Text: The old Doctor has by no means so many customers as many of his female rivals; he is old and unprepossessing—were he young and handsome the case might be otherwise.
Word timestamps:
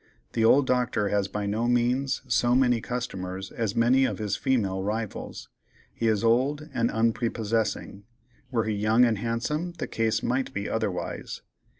The 0.33 0.43
old 0.43 0.65
Doctor 0.65 1.09
has 1.09 1.27
by 1.27 1.45
no 1.45 1.67
means 1.67 2.23
so 2.27 2.55
many 2.55 2.81
customers 2.81 3.51
as 3.51 3.75
many 3.75 4.03
of 4.05 4.17
his 4.17 4.35
female 4.35 4.81
rivals; 4.81 5.47
he 5.93 6.07
is 6.07 6.23
old 6.23 6.67
and 6.73 6.89
unprepossessing—were 6.89 8.63
he 8.63 8.73
young 8.73 9.05
and 9.05 9.19
handsome 9.19 9.73
the 9.73 9.85
case 9.85 10.23
might 10.23 10.51
be 10.55 10.67
otherwise. 10.67 11.43